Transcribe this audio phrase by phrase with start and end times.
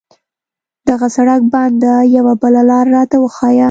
[0.89, 3.59] دغه سړک بند ده، یوه بله لار راته وښایه.